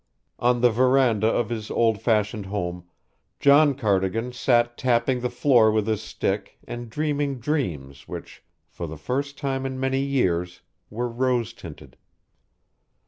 On 0.39 0.61
the 0.61 0.71
veranda 0.71 1.27
of 1.27 1.49
his 1.49 1.69
old 1.69 2.01
fashioned 2.01 2.47
home, 2.47 2.85
John 3.39 3.75
Cardigan 3.75 4.33
sat 4.33 4.75
tapping 4.75 5.19
the 5.19 5.29
floor 5.29 5.71
with 5.71 5.85
his 5.85 6.01
stick 6.01 6.57
and 6.67 6.89
dreaming 6.89 7.37
dreams 7.39 8.07
which, 8.07 8.43
for 8.67 8.87
the 8.87 8.97
first 8.97 9.37
time 9.37 9.63
in 9.63 9.79
many 9.79 9.99
years, 10.01 10.61
were 10.89 11.07
rose 11.07 11.53
tinted. 11.53 11.97